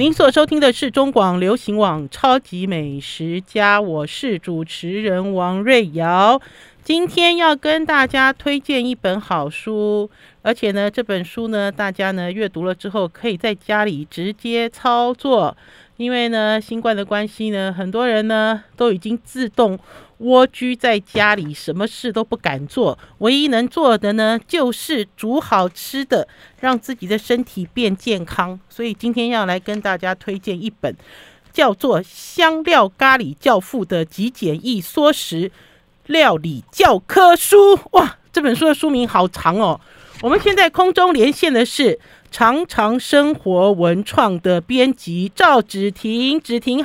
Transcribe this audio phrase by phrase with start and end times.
[0.00, 6.40] 您所收听的是中广流行网《超级美食家》，我是主持人王瑞瑶。
[6.82, 10.08] 今天要跟大家推荐一本好书，
[10.40, 15.54] 而且呢，这本书呢，大家呢阅读了之后，可以在家里直接操作。
[15.98, 19.78] 因为呢，新冠的关系呢，很多人呢都已经自动
[20.20, 26.26] 蜗居在家里，什么事都不敢做，唯一能做的呢，就是煮好吃的，
[26.60, 28.58] 让自己的身体变健康。
[28.68, 30.96] 所以今天要来跟大家推荐一本
[31.52, 35.50] 叫做《香料咖喱教父》的极简易缩食
[36.06, 37.78] 料理教科书。
[37.92, 39.80] 哇，这本书的书名好长哦。
[40.22, 41.98] 我们现在空中连线的是。
[42.32, 46.84] 常常生活文创的编辑赵芷婷，芷婷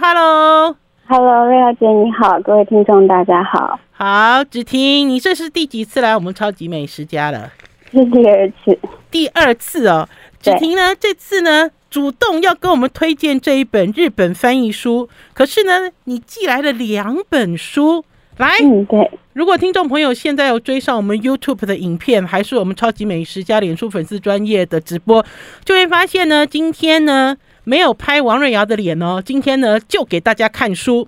[1.07, 7.51] 瑞瑶姐你好，各位听众大家好，好，芷婷，你这是第几次来我们超级美食家了？
[7.91, 8.79] 是第二次，
[9.11, 10.09] 第二次哦。
[10.41, 18.03] 芷婷呢，这次呢主动要跟我们推荐这一本日本翻译书，可是呢，你寄来了两本书。
[18.37, 19.11] 来，嗯，对。
[19.31, 25.23] 如果听众朋友现在有追上我们 YouTube 的影片，还是我们超级美食家脸书粉丝专业的直播，
[25.63, 31.07] 就会发现呢，今天呢没有拍王瑞瑶的脸哦，今天呢就给大家看书。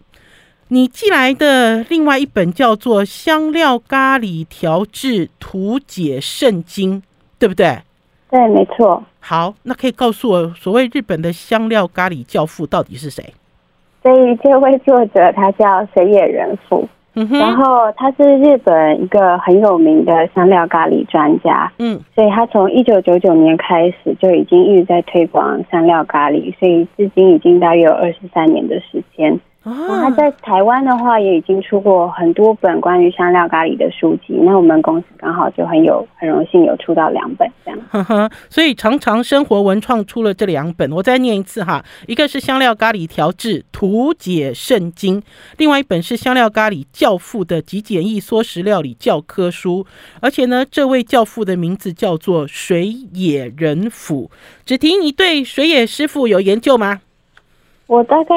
[0.70, 7.02] 你寄来的另外一本叫做《香料咖喱调制图解圣经》，
[7.38, 7.78] 对不对？
[8.32, 9.02] 对，没错。
[9.20, 13.34] 好，那可以告诉我，所谓日本的香料咖喱教父到底是谁？
[14.02, 16.58] 所以这位作者他叫水野仁
[17.26, 17.36] 辅。
[17.36, 29.40] 然后他是日本一个很有名的香料咖喱专家，嗯，所以他从一九九九年开始就已经一直在推广香料咖喱，所以至今已经大约有二十三年的时间。
[29.68, 34.34] 啊，他在台湾的话也已经出过很多本关于香料咖喱的书籍。
[34.42, 37.80] 那我们公司刚好就很有很荣幸有出到两本这样。
[37.90, 45.22] 呵呵，所以常常生活文创出了这两本，我再念一次哈，一个是香料咖喱调制图解圣经，
[45.58, 49.86] 另外一本是香料咖喱教父的极简易缩食料理教科书。
[50.22, 54.32] 而且呢，这位教父的名字叫做水野仁辅。
[54.66, 57.02] 芷婷，你对水野师傅有研究吗？
[57.88, 58.36] 我大概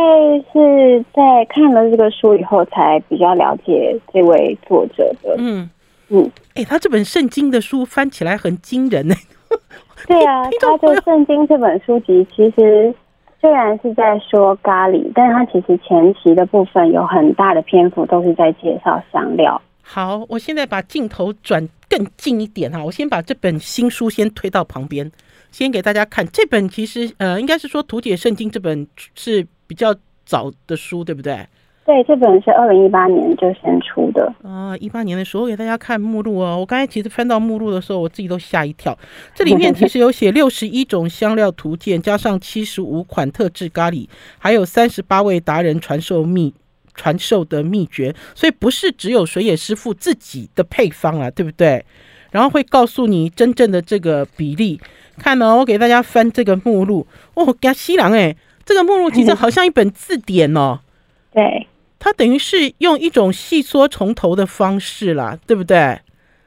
[0.53, 5.35] 是在看了这个书以后，才比较了解这位作者的。
[5.39, 5.69] 嗯
[6.09, 6.25] 嗯，
[6.55, 9.15] 哎、欸，他这本圣经的书翻起来很惊人呢。
[10.07, 12.95] 对啊，他的圣经这本书籍其实
[13.41, 19.61] 虽然是在说咖喱，但是他其实前期的部分有很大的篇幅都是在介绍香料。
[19.83, 25.11] 好，我现在把镜头转更近一点哈，我先把这本新书先推到旁边。
[25.51, 29.95] 先给大家看这本，其实呃，应该是说《图解圣经》这本是比较
[30.25, 31.47] 早的书，对不对？
[31.87, 34.25] 对，这本是二零一八年就先出的。
[34.45, 36.57] 啊、呃，一八年的时候，我给大家看目录哦。
[36.61, 38.97] 我刚才其实翻到目录的时候，我自己都吓一跳。
[39.35, 44.07] 这里面其实有写六十一种香料图鉴，加上七十五款特制咖喱，
[44.39, 46.55] 还有三十八位达人传授秘
[46.95, 48.15] 传授的秘诀。
[48.37, 51.85] 所以不是只有水野师傅自己的配方啊，对不对？
[52.31, 54.81] 然后会告诉你真正的这个比例。
[55.19, 60.81] 看哦，我给大家翻这个目录哦，加西郎哎，这个目录其实好像一本字典哦。
[61.35, 61.67] 对，
[61.99, 65.99] 它等于是用一种细说从头的方式啦，对不对？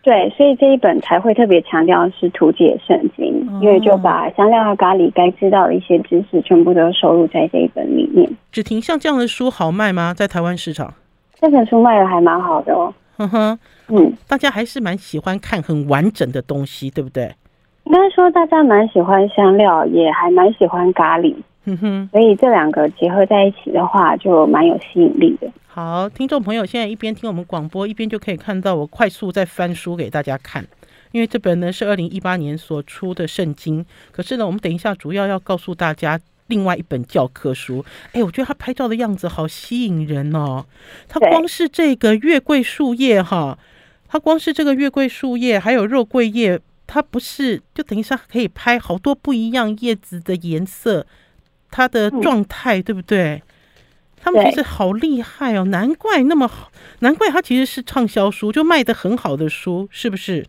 [0.01, 8.29] 对，所以这一本才会特别强调是图解圣经，哦，因为就把香料和咖喱该知道的一些知识全部都收录在这一本里面。
[8.51, 10.13] 只婷，像这样的书好卖吗？
[10.13, 10.94] 在台湾市场，
[11.39, 12.94] 这本书卖的还蛮好的哦。
[13.18, 13.59] 哼哼，
[13.90, 17.35] 嗯，大家还是蛮喜欢看很完整的东西，对不对？
[17.85, 21.35] 应该说，大家蛮喜欢香料，也还蛮喜欢咖喱，
[21.66, 25.47] 嗯哼，所以这两个结合在一起的话，就蛮有吸引力的。
[25.68, 30.66] 好，听众朋友，现在一边听我们广播，一边就可以看到我快速在翻书给大家看，
[31.12, 37.84] 因为这本呢是二零一八年所出的圣经，可是呢，我们等一下主要要告诉大家另外一本教科书。
[38.12, 40.66] 哎，我觉得他拍照的样子好吸引人哦，
[41.08, 43.58] 他光是这个月桂树叶哈，
[44.08, 46.59] 他光是这个月桂树叶，还有肉桂叶。
[46.86, 51.08] 它不是，就等于是可以拍好多不一样叶子的颜色，
[51.72, 53.42] 它的状态、嗯、对不对？
[54.22, 56.69] 他们其实好厉害哦，难怪那么好，
[57.00, 60.46] 难怪它其实是畅销书，就卖的很好的书，是不是？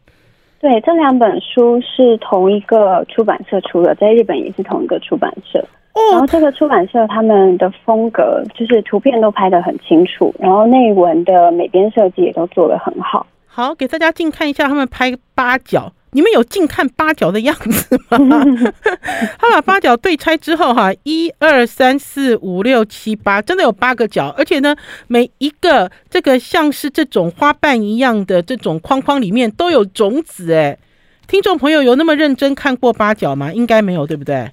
[0.60, 5.64] 对，这两本书是同一个出版社出的，在日本也是同一个出版社。
[5.94, 13.26] 哦，然后这个出版社他们的风格就是图片都拍得很清楚，然后内文的美编设计也都做得很好。
[13.46, 15.92] 好，给大家近看一下他们拍八角。
[16.10, 18.40] 你们有近看八角的样子吗？
[19.36, 24.76] 他把八角对拆之后，哈，一二三四五六七八，真的有八个角，而且呢，
[25.08, 30.78] 每一个这个像是这种花瓣一样的这种框框里面都有种子，哎，
[31.26, 33.52] 听众朋友有那么认真看过八角吗？
[33.52, 34.48] 应该没有，对不对？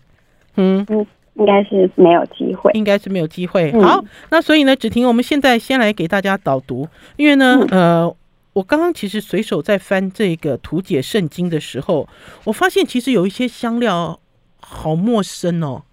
[0.57, 1.05] 嗯嗯，
[1.35, 3.71] 应该是没有机会，应该是没有机会。
[3.81, 8.13] 好，那所以呢，只婷，我们现在先来给大家导读，因为呢，呃，
[8.53, 12.07] 我刚刚其实随手在翻这个图解圣经的时候，
[12.43, 14.19] 我发现其实有一些香料
[14.59, 15.83] 好陌生哦，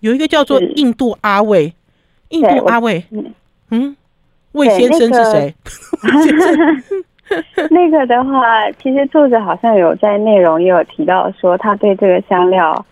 [0.00, 1.72] 有一个叫做印度阿魏，
[2.30, 3.04] 印度阿魏，
[3.70, 3.96] 嗯，
[4.52, 5.54] 魏先生是谁？
[7.70, 12.84] 那个的话，其实作者好像有在内容也有提到说，他对这个香料。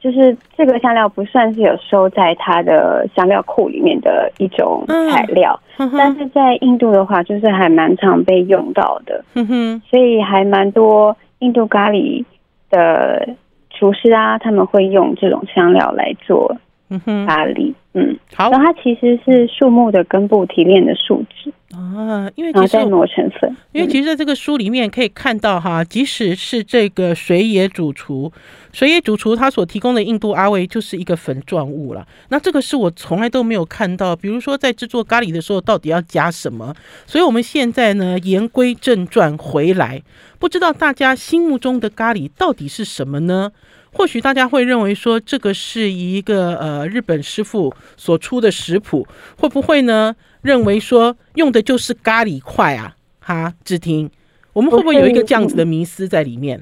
[0.00, 9.22] 就是这个香料不算是有收在它的香料库里面的一种材料，嗯、但是在印度的话，就是还蛮常被用到的。
[9.34, 12.24] 嗯哼，所以还蛮多印度咖喱
[12.70, 13.28] 的
[13.70, 16.56] 厨师啊，他们会用这种香料来做
[17.26, 17.72] 咖喱。
[17.92, 21.52] 嗯，好，然后它其实是树木的根部提炼的树脂。
[21.74, 28.32] 啊，因为其实再磨成粉，因为其实在这个书里面可以看到哈，即使是这个水野主厨，
[28.72, 32.06] 水野主厨他所提供的印度阿魏就是一个粉状物了。
[32.28, 36.74] 那这个是我从来都没有看到，比如说在制作咖喱的时候到底要加什么。
[37.06, 40.02] 所以我们现在呢，言归正传回来，
[40.38, 43.50] 不知道大家心目中的咖喱到底是什么呢？
[43.92, 49.06] 或许大家会认为说这个是一个呃日本师傅所出的食谱，
[49.38, 50.14] 会不会呢？
[50.42, 52.94] 认为说用的就是咖喱块啊？
[53.20, 54.10] 哈，志婷，
[54.52, 56.60] 我们会不会有一个这样子的迷思在里面？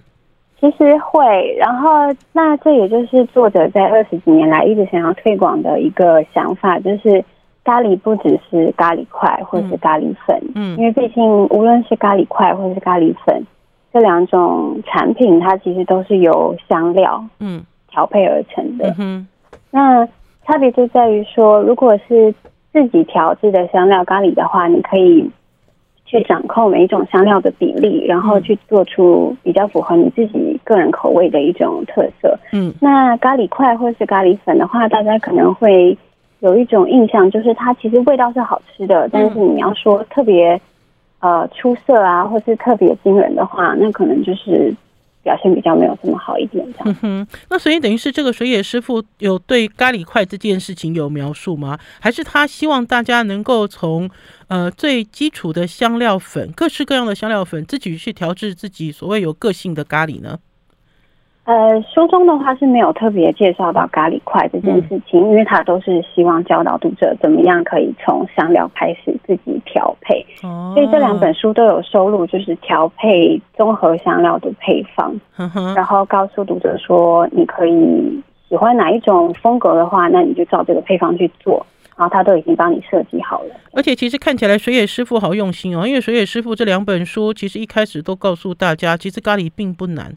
[0.60, 1.88] 其实会，然后
[2.32, 7.25] 那这也就是作者在二十几年来一直想要推广的一个想法，就是
[7.62, 13.46] 咖喱不只是咖喱块或是咖喱粉，嗯，因为毕竟无论是咖喱块或是咖喱粉。
[13.93, 18.94] 这两种产品，它其实都是由香料嗯调配而成的。
[18.99, 19.26] 嗯，
[19.70, 20.06] 那
[20.46, 22.35] 差别就在于说，如果是
[22.73, 25.31] 自己调制的香料咖喱的话，你可以
[26.05, 32.38] 去掌控每一种香料的比例，然后去做出比较符合你自己个人口味的一种特色。
[32.52, 35.96] 嗯，那咖喱块或是咖喱粉的话，大家可能会
[36.40, 40.61] 有一种印象，就是它其实味道是好吃的，但是你要说特别。
[41.20, 44.73] 呃，出色啊，或是特别惊人的话，那可能就是
[45.25, 46.88] 表现比较没有这么好一点，这样。
[46.88, 51.76] 嗯哼，那所以等于是这个水野师傅有对咖喱块这件事情有描述吗？
[52.00, 54.09] 还是他希望大家能够从
[54.47, 60.38] 呃最基础的香料粉，各式各样的香料粉，自己去调制自己所谓有个性的咖喱呢？
[61.49, 75.19] 呃，书中的话是没有特别介绍到咖喱块这件事情，嗯、因为他都是希望教导读者怎么样可以从香料开始自己调配，哦、所以这两本书都有收录，就是调配综合香料的配方，
[75.75, 81.65] 然后告诉读者说，你可以喜欢哪一种风格的话，那你就照这个配方去做，
[81.97, 83.55] 然后他都已经帮你设计好了。
[83.73, 90.15] 而且其实看起来水野师傅好用心哦，因为水野师傅这两本书其实一开始都告诉大家，其实咖喱并不难。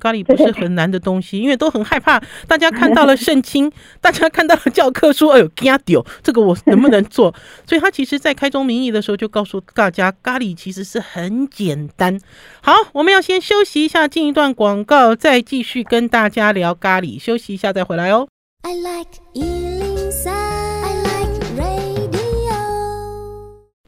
[0.00, 2.20] 咖喱不是很难的东西， 因为都很害怕。
[2.48, 3.70] 大家看到了圣经，
[4.00, 7.32] 大家看到了教科书，哎呦，这个我能不能做？
[7.68, 12.18] 所以他其实，在开宗明义的时候就告诉大家，咖喱其实是很简单。
[12.62, 17.20] 好，我们要先休息一下，进一段广告，再继续跟大家聊咖喱。
[17.20, 18.26] 休息一下再回来哦。
[18.62, 19.79] I like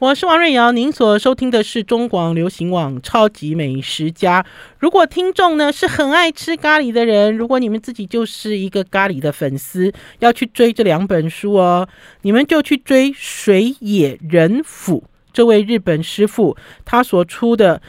[0.03, 4.43] 我是王瑞瑶，您所收听的是中广流行网《超级美食家》。
[4.81, 11.89] 如果听众呢是很爱吃咖喱的人，如果你们自己就是一个咖喱的粉丝，要去追这两本书哦，
[12.23, 17.81] 你们就去追水野仁辅这位日本师傅他所出的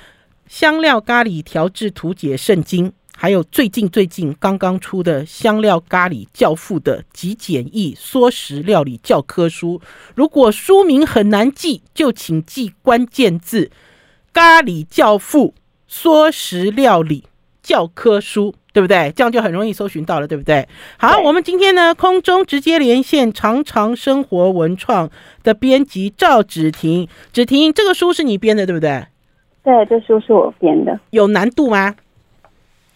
[0.47, 2.93] 香料咖喱调制图解圣经。
[3.15, 9.79] 还有最近最近刚刚出的香料咖喱教父的极简易缩食料理教科书，
[10.15, 13.71] 如果书名很难记，就请记关键字
[14.33, 15.53] “咖喱教父
[15.87, 17.23] 缩食料理
[17.61, 19.13] 教科书”，对不对？
[19.15, 20.67] 这样就很容易搜寻到了，对不对？
[20.97, 25.09] 好，我们今天呢空中直接连线常常生活文创
[25.43, 29.05] 的编辑赵芷婷，芷婷，这个书是你编的，对不对？
[29.63, 31.95] 对，这书是我编的，有难度吗？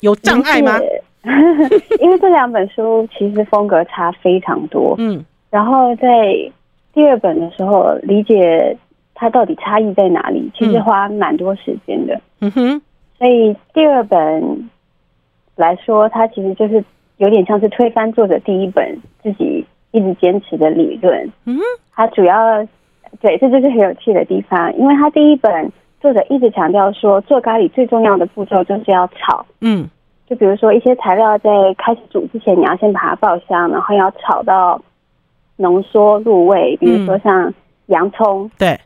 [0.02, 0.80] 有障碍吗？
[2.00, 6.08] 因为这两本书其实风格差非常多，嗯，然后在
[6.94, 8.78] 第二本的时候理解
[9.14, 12.82] 它到底差异在哪里，其实花蛮多时间的，嗯哼，
[13.18, 14.70] 所以第二本
[15.56, 16.82] 来说，它其实就是
[17.18, 21.58] 有点像是推翻作者第一本自己一直坚持的理论，嗯，
[21.94, 22.66] 它主要
[23.20, 25.70] 对，这就是很有趣的地方，因为它第一本。
[26.00, 29.46] 作者一直强调说，做咖喱最重要的步骤就是要炒。
[29.62, 29.90] 嗯，
[30.28, 34.80] 就比如说一些材料在开始煮之前，你要先把它爆香，然后要炒到
[35.56, 36.78] 浓缩入味。
[36.80, 37.54] 比如说像
[37.88, 38.80] 洋葱，嗯、对，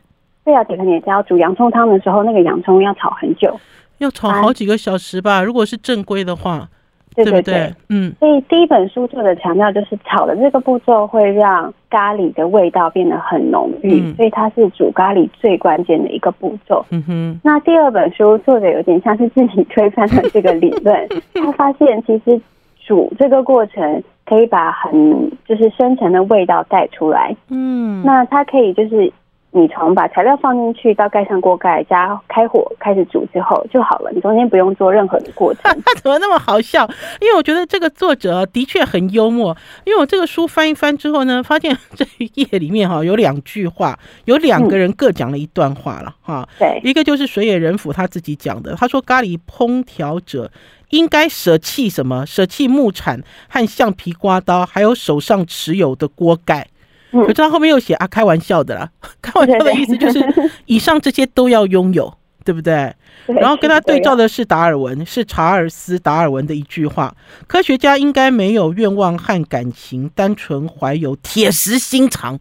[0.44, 3.54] 对啊，铁克你知道煮洋葱汤的时候，那个洋葱要炒很久，
[3.98, 5.40] 要炒好几个小时吧？
[5.40, 6.68] 啊、如果是正规的话，
[7.14, 8.12] 对对对，嗯。
[8.18, 16.84] 所以第一本书作者强调，就是炒的这个步骤会让咖喱的味道变得很浓郁，嗯、所以它是煮咖喱最关键的一个步骤。
[16.90, 17.40] 嗯哼。
[17.42, 22.40] 那第二本书作者有点像是自己推翻了这个理论， 他发现其实
[22.86, 27.34] 煮这个过程可以把很就是深层的味道带出来。
[27.50, 28.02] 嗯。
[28.04, 29.12] 那它可以就是。
[29.54, 35.62] 你从把材料放进去到盖上锅盖加开火开始煮之后就好了，你中间不用做任何的过程。
[35.64, 36.88] 他 怎么那么好笑？
[37.20, 39.54] 因为我觉得这个作者的确很幽默。
[39.84, 46.48] 因为我这个书翻一翻之后呢，发现这一页里面哈有两句话，有两个人各讲了一段话了哈。
[46.58, 50.50] 对，一个就是水野仁辅他自己讲的，他说咖喱烹调者
[50.88, 52.24] 应该舍弃什么？
[52.24, 56.68] 舍弃木铲和橡皮刮刀，还有手上持有的锅盖。
[57.12, 58.90] 可是他后面又写啊，开玩笑的啦，
[59.22, 60.20] 开玩笑的意思就是
[60.66, 62.12] 以上这些都要拥有，
[62.44, 62.94] 对不对？
[63.26, 67.14] 然后跟他对照的是达尔文，是查尔斯·达尔文的一句话：
[67.46, 72.38] 科学家应该没有愿望和感情，单纯怀有铁石心肠。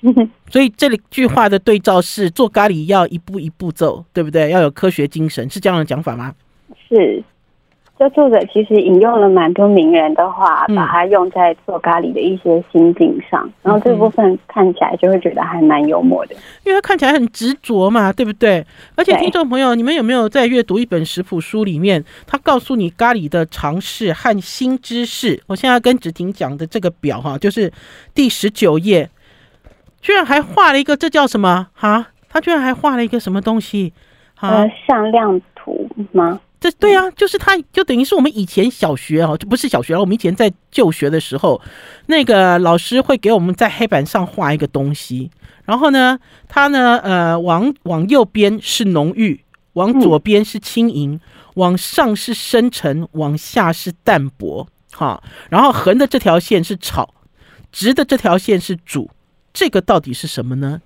[0.50, 4.50] 所以这里句话的对照是做咖喱要一步一步走，对不对？
[4.50, 6.34] 要有科学精神，是这样的讲法吗？
[6.88, 7.22] 是。
[7.98, 18.64] 这作者其实引用了蛮多名人的话，把它用在做咖喱的一些心境上，嗯、然后这部分看起来就会觉得还蛮幽默的，因为他看起来很执着嘛，对不对？
[18.94, 25.42] 而且听众朋友，你们有没有在阅读一本食谱书里面，他告诉你咖喱的常识和新知识？
[25.48, 27.72] 我现在跟芷婷讲的这个表哈，就是
[28.14, 29.10] 第十九页，
[30.00, 31.66] 居然还画了一个，这叫什么？
[31.74, 33.92] 哈，他居然还画了一个什么东西？
[34.40, 36.38] 呃，向量图吗？
[36.60, 40.00] 这对啊，就是他，就等于是我们以前小学哦，就不是小学了。
[40.00, 41.60] 我们以前在就学的时候，
[42.06, 45.30] 那个老师会给我们在黑板上画一个东西，
[45.64, 51.20] 然后呢，他呢，呃，往往右边是浓郁，往左边是轻盈，
[51.54, 57.14] 往上是深沉，往下是淡薄，哈，然后横的这条线是炒，
[57.70, 59.08] 直的这条线是煮，
[59.52, 60.82] 这个到底是什么呢？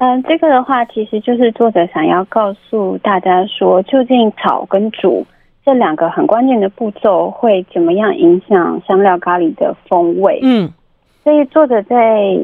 [0.00, 5.26] 嗯，这个的话，其实就是作者想要告诉大家说，究竟炒跟煮
[5.62, 10.40] 这两个很关键的步骤会怎么样影响香料咖喱的风味。
[10.42, 10.70] 嗯，
[11.22, 12.34] 所以作者在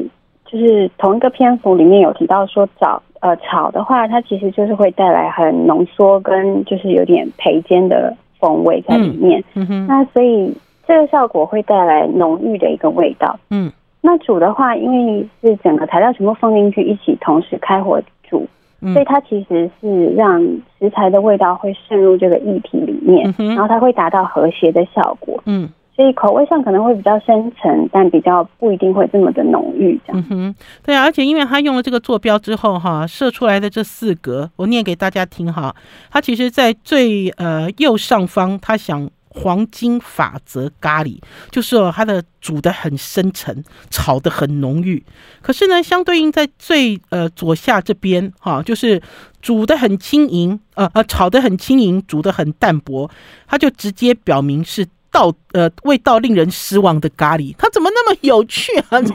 [0.45, 9.43] 就是同一个篇幅里面有提到说，炒呃炒的话，它其实就是会带来很浓缩跟就是有点培煎的风味在里面。
[9.55, 10.55] 嗯，嗯哼，那所以
[10.87, 13.39] 这个效果会带来浓郁的一个味道。
[13.49, 13.71] 嗯。
[14.01, 18.47] 那煮的话，因为是整个材料全部放进去一起同时开火煮，
[18.81, 20.41] 嗯、所以它其实是让
[20.79, 25.41] 食材的味道会渗入这个液体里面，嗯、然后它会达到和谐的效果。
[25.45, 29.99] 嗯，所以口味上可能会比较深沉，但比较不一定会这么的浓郁。
[30.05, 30.21] 这样。
[30.21, 35.75] 嗯哼，对啊，而且因为它用了这个坐标之后，哈，射出来的这四格，我念给大家听哈。
[36.11, 39.09] 它其实，在最呃右上方，它想。
[39.39, 41.19] 黄金法则咖喱
[41.51, 45.03] 就是哦，它的煮得很深沉，炒得很浓郁。
[45.41, 49.01] 可是呢，相对应在最呃左下这边哈，就是
[49.41, 53.09] 煮得很轻盈，呃呃，炒得很轻盈，煮得很淡薄。
[53.47, 57.53] 它就直接表明是道呃味道令人失望的咖喱。
[57.57, 58.99] 它怎么那么有趣啊？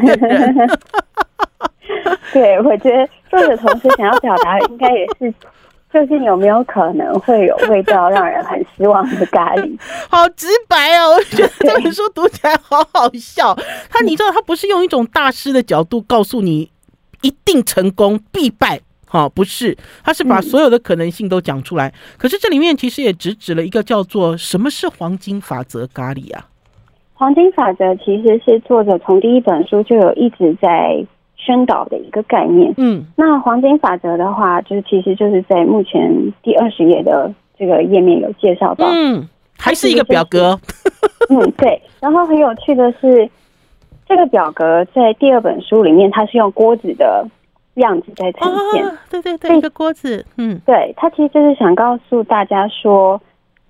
[2.33, 5.35] 对，我觉得作者同时想要表达应该也是。
[5.93, 9.79] 究竟有没有可能会有味道让人很失望的咖喱？
[10.09, 13.55] 好直白哦， 我觉得这本书读起来好好笑。
[13.91, 16.71] 他，你知道，他不是用一种大师的角度告诉你
[17.21, 21.93] 一定成功必败，哈，不是，他是把所有的可能性都讲出来。
[22.17, 26.49] 可是这里面其实也直指了一个叫做什么是黄金法则咖喱啊？
[27.15, 31.05] 黄金法则其实是作者从第一本书就有一直在。
[31.45, 40.57] 宣导的一个概念，嗯，那黄金法则的话，就是其实就是在目前第二十页的这个页面有介绍到，嗯，还是一个表格，
[41.29, 41.83] 嗯，对。
[42.01, 43.29] 然后很有趣的是，
[44.07, 47.27] 这个表格在第二本书里面，它是用锅子的
[47.75, 53.21] 样子在呈现，哦、对对对，一个锅子，嗯，对，它其实就是想告诉大家说，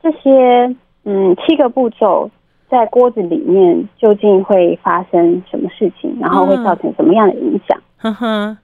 [0.02, 2.30] 这些嗯七个步骤。
[2.72, 7.78] 在锅子里面究竟会发生什么事情，然后会造成什么样的影响？
[8.00, 8.56] 嗯哼，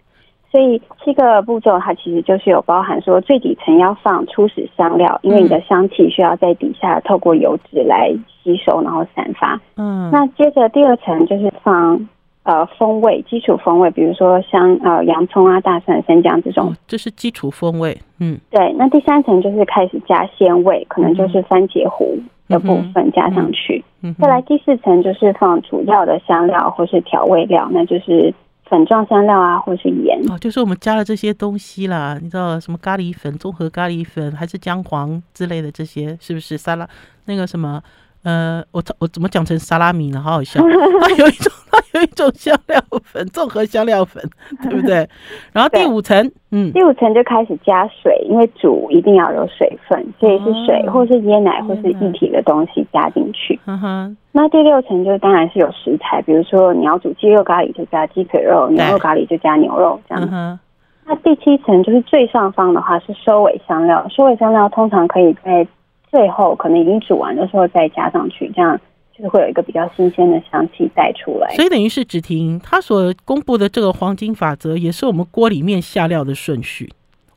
[0.50, 8.10] 所以七个步骤它其实就是有包含说，最底层要放初始香料，因为你的香气需要在底下透过油脂来
[8.42, 9.60] 吸收，然后散发。
[9.76, 12.08] 嗯，那接着第二层就是放
[12.44, 17.94] 呃风味，基础风味，比如说像呃洋葱啊、大蒜、生姜这种，这是基础风味。
[18.20, 18.72] 嗯，对。
[18.78, 22.18] 那第三层就是开始加鲜味，可能就是番茄糊。
[22.48, 28.32] 的部分加上去，嗯再来第四层就是放主要的香料或是调味料，那就是
[28.64, 30.18] 粉状香料啊，或是盐。
[30.30, 36.56] 哦，就是我们加了这些东西啦，你知道什么咖喱粉、综合咖喱粉，还是姜黄之类的这些，是不是？
[36.58, 36.88] 沙拉
[37.26, 37.82] 那个什么
[38.24, 40.20] 呃，我我怎么讲成沙拉米呢？
[40.20, 40.60] 好好笑，
[41.00, 44.22] 它有一种它有一种香料粉， 综合香料粉，
[44.62, 45.08] 对不对？
[45.52, 53.58] 然后第五层，嗯，第五层就开始加水，因为煮一定要有水分，所以是水、哦、或是椰奶或是液体的东西加进去。
[53.66, 54.16] 嗯哼。
[54.32, 60.58] 那第六层就当然是有食材，比如说你要煮鸡肉咖喱就加鸡腿肉，牛肉咖喱就加牛肉这样。
[61.06, 65.66] 那第七层就是最上方的话是收尾香料，收尾香料通常可以在。
[66.10, 68.80] 最后可能已经煮完的时候再加上去，这样
[69.16, 71.48] 就是会有一个比较新鲜的香气带出来。
[71.54, 76.88] 所以等于是芷婷他所公布的这个黄金法则，也是我们锅里面下料的顺序。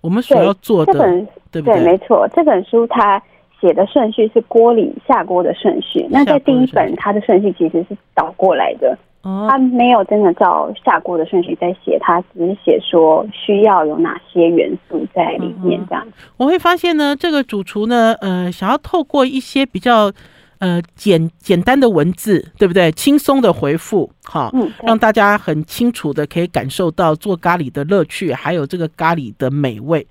[0.02, 1.80] 我们所要做的，对，本对不对？
[1.80, 3.22] 对，没错，这本书它
[3.60, 6.08] 写的顺序是锅里下锅的顺序。
[6.10, 8.98] 那在第一本，它的顺序其实是倒过来的。
[9.24, 16.08] 他没有真的照下锅的顺序在写，他只是写说需要有哪些元素在里面这样。
[16.38, 20.12] 我会发现呢，这个主厨呢，呃，想要透过一些比较
[20.60, 22.92] 呃简简单的文字，对不对？
[22.94, 30.06] 轻松的回复，哈，嗯，让大家很清楚的可以感受到做咖喱的乐趣，还有这个咖喱的美味。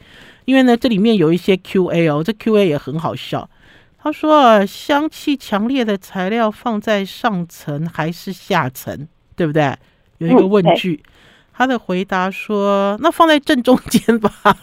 [0.45, 3.49] 因为呢，这里面有一些 Q&A 哦，这 Q&A 也很好笑。
[4.03, 9.77] 他说啊：“香气强烈的材料放在上层还是下层，对不对？”
[10.19, 11.03] 有一个问句，
[11.53, 14.33] 他的回答说：“那放在正中间吧。”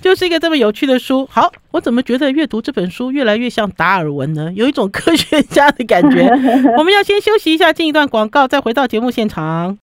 [0.00, 1.26] 就是一个这么有趣的书。
[1.30, 4.52] 好，我怎么觉得阅读这本书越来越像达尔文呢？
[4.54, 6.28] 有一种科学家的感觉。
[6.78, 9.78] 我们要先休息一下，进一段广告，再回到节目现场。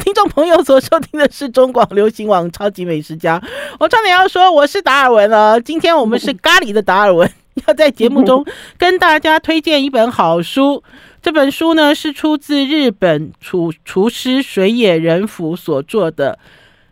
[0.00, 3.38] 听众朋友所收听的是中广流行网《超级美食家》，
[3.78, 5.60] 我差点要说我是达尔文了。
[5.60, 7.30] 今天我们是咖喱的达尔文，
[7.66, 8.44] 要在节目中
[8.78, 10.82] 跟大家推荐一本好书。
[11.20, 16.38] 这本书呢是出自日本厨厨师水野仁辅所做的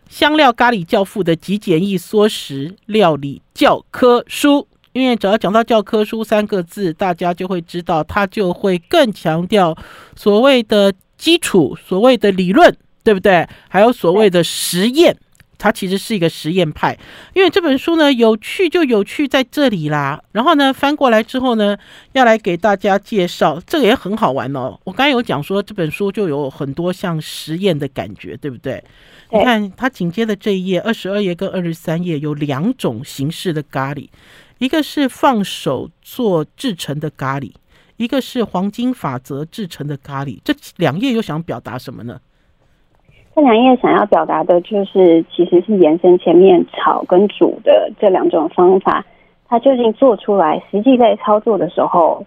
[0.13, 4.61] 《香料咖喱教父的极简易缩食料理教科书》。
[4.93, 9.77] 因为只要讲到教科书三个字，大家就会知道，它就会更强调
[10.15, 12.75] 所谓的基础，所谓的理论。
[13.07, 13.47] 对不对？
[13.69, 15.17] 还有所谓的实验，
[15.57, 16.99] 它其实是一个实验派。
[17.33, 20.21] 因为这本书呢，有趣就有趣在这里啦。
[20.33, 21.77] 然后呢，翻过来之后呢，
[22.11, 24.77] 要来给大家介绍，这个也很好玩哦。
[24.83, 28.83] 我刚才有讲说，这本书就有很多像实验的感觉，对不对？
[29.31, 34.09] 你看它紧接着这一页，二十二页跟二十三页有两种形式的咖喱，
[34.57, 37.53] 一个是放手做制成的咖喱，
[37.95, 40.41] 一个是黄金法则制成的咖喱。
[40.43, 42.19] 这两页又想表达什么呢？
[43.37, 49.05] 这两页想要表达的就是，其实是延伸前面炒跟煮的这两种方法，
[49.47, 52.25] 它究竟做出来，实际在操作的时候，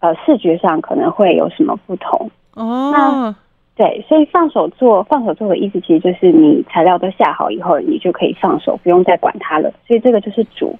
[0.00, 2.30] 呃，视觉上可能会有什么不同？
[2.54, 3.36] 哦，那
[3.76, 9.70] 对，所以放手做，放手做的意思其实就是你材料都下好以后，你就可以放手，不用再管它了。
[9.86, 10.74] 所以这个就是煮。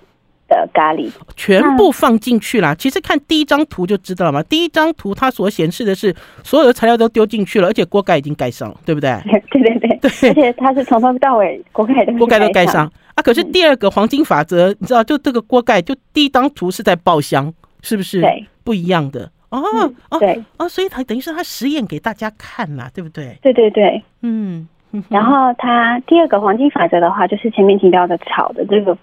[0.49, 4.43] 的咖喱全部放进去了，其实看第一张图就知道了嘛。
[4.45, 9.11] 第一张图它所显示的是所有的材料都丢进去了，而且锅盖已经盖上了，对不对？
[9.51, 13.23] 对对对对，而且它是从头到尾锅盖都锅盖都盖上啊。
[13.23, 18.21] 可是第二个黄金法则，你知道，就这个锅盖，就第一张图是在爆香，是不是？
[18.21, 19.63] 对，不一样的哦
[20.11, 23.37] 哦对哦，所以他等于是他实验给大家看嘛，对不对？
[23.43, 24.69] 对对对，嗯。
[25.11, 28.97] 然后它第二个黄金法则的话，就是前面提到的炒的这个。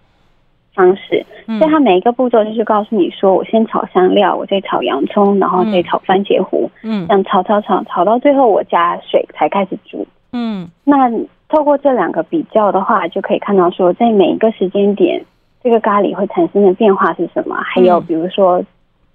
[0.73, 10.69] 方式，所以它每一个步骤就是告诉你说，我先炒香料，我再炒洋葱，然后再炒番茄糊，嗯，这样炒炒炒炒到最后，我加水才开始煮，嗯。
[10.83, 11.09] 那
[11.47, 15.23] 透过这两个比较的话，就可以看到说，在每一个时间点，
[15.63, 17.55] 这个咖喱会产生的变化是什么？
[17.57, 18.63] 还有比如说，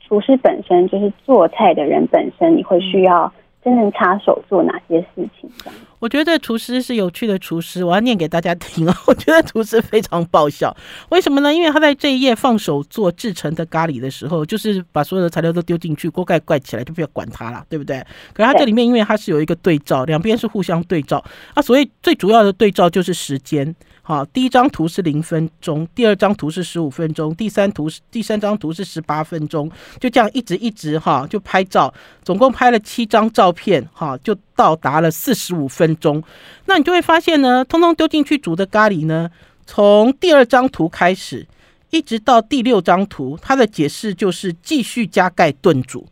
[0.07, 3.33] 厨师本身就是做菜的人本身，你会需要。
[3.63, 5.51] 真正插手做哪些事情？
[5.99, 8.95] 我觉得厨师是有趣的厨师，我要念给大家听啊！
[9.07, 10.75] 我觉得厨师非常爆笑，
[11.11, 11.53] 为什么呢？
[11.53, 17.99] 因为他在这一页放手做制成的咖喱的时候，就是把所有的材料都丢进去，锅盖盖起来，就不要管它了，对不对？
[18.33, 21.23] 可是它这里面，因为它是有一个对照，两边是互相对照
[21.55, 23.75] 啊，所以最主要的对照就是时间。
[24.09, 31.93] 好，第一张图是零分钟，第二张图是十五分钟，第三图是第三张图是十八分钟，就这样一直一直哈，就拍照，
[32.25, 36.25] 总共拍了七张照片哈，就到达了四十五分钟。
[36.65, 39.29] 那你就会发现呢，通通丢进去煮的咖喱呢，
[39.67, 41.47] 从第二张图开始，
[41.91, 46.07] 一直到第六张图，它的解释就是继续加盖炖煮。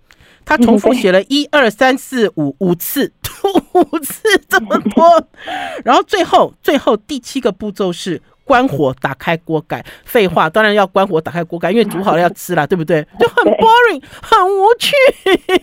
[0.44, 3.10] 他重复 写了一二三四五五次，
[3.74, 5.22] 五次这么多，
[5.84, 9.84] 然后最后最后第七个步骤是关火打开锅盖。
[10.04, 13.06] 废话，当然要关火打开锅盖，因为煮好了要吃了，对不对？
[13.18, 14.92] 就很 boring，很无趣，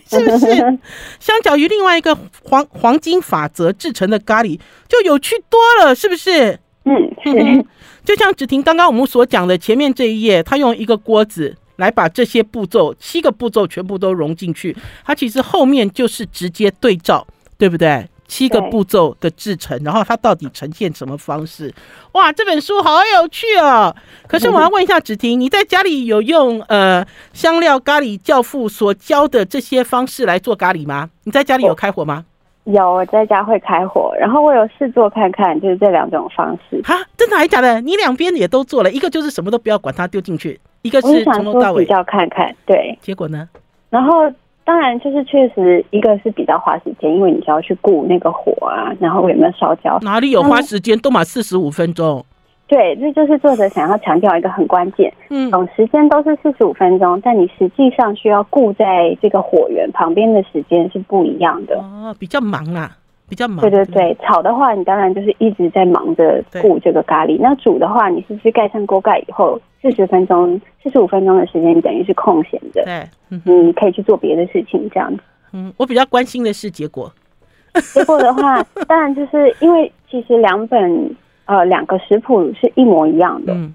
[0.08, 0.78] 是不是？
[1.18, 6.58] 相较于另外一个黄黄金法则制成的咖喱，就有趣多了，是不是？
[6.84, 7.64] 嗯，是。
[8.04, 17.26] 就像芷婷刚刚我们所讲的，前面这一页，他用一个锅子来把这些步骤七个步骤全部都融进去，它其实后面就是直接对照，
[17.58, 18.08] 对不对？
[18.26, 21.72] 七个步骤的制成，然后它到底呈现什么方式？
[22.12, 23.94] 哇，这本书好有趣哦！
[24.26, 31.10] 可是我要问一下芷婷，你在家里有用呃香料咖喱教父所教的这些方式来做咖喱吗？
[31.24, 32.24] 你在家里有开火吗？
[32.64, 36.80] 有，我在家会开火，然后我有试做看看，就是这两种方式。
[36.82, 37.78] 哈，真的还是假的？
[37.82, 42.98] 你两边也都做了，一个就是什么都不要管它丢进去，一个是从头到尾比较看看，对。
[43.02, 43.46] 结果呢？
[43.90, 44.32] 然后。
[44.64, 49.98] 当然，就是确实一个是比较花时间，因为你就要去顾那个火啊，然后有没有烧焦？
[50.00, 50.98] 哪里有花时间？
[50.98, 52.24] 都满四十五分钟。
[52.66, 55.12] 对，这就是作者想要强调一个很关键。
[55.28, 61.76] 嗯，总时间都是四十五分钟，但你实际上需要顾在这个火源旁边的时间是不一样的。
[61.76, 62.90] 哦，比较忙啊。
[63.28, 67.38] 比较忙，对对对，炒的话，你当然就是一直在忙着顾这个咖喱。
[67.40, 72.84] 那煮的话，你是不是盖上锅盖以后，四十分钟、四十五分钟的时间，你等于是空闲的。
[72.84, 75.22] 对，嗯，你可以去做别的事情，这样子。
[75.52, 77.10] 嗯，我比较关心的是结果。
[77.94, 83.74] 结果的话，当然就是因为其实两本呃两个食谱是一模一样的，嗯，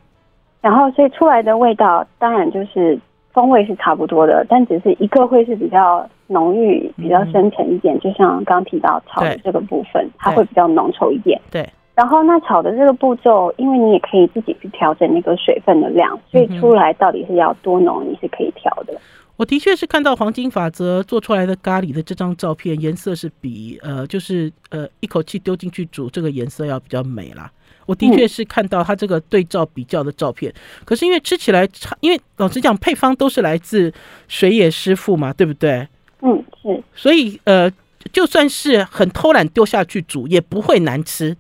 [0.62, 3.00] 然后所以出来的味道当然就是。
[3.32, 11.40] 风味是差不多的，但只是一个会是比较浓郁、比较深沉一点，嗯、就像刚提到炒的这个部分，它会比较浓稠一点。
[11.52, 11.68] 对。
[11.96, 18.94] 然后那炒的这个步骤，因为你也可以自己去调整那个水分的量，所以出来到底是要多浓，你是可以调的。
[19.36, 27.52] 我的确是看到黄金法则做出来的咖喱的这张照片，颜色是比呃，就是呃，一口气丢进去煮，这个颜色要比较美啦。
[27.86, 30.54] 我的确是看到它这个对照比较的照片，
[30.86, 31.68] 可是因为吃起来，
[32.02, 33.92] 因为老实讲，配方都是来自
[34.28, 35.88] 水野师傅嘛，对不对？
[36.22, 36.84] 嗯，是。
[36.94, 37.72] 所以呃，
[38.12, 41.36] 就算是很偷懒丢下去煮，也不会难吃。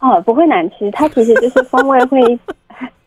[0.00, 2.38] 哦，不会难吃，它其实就是风味会。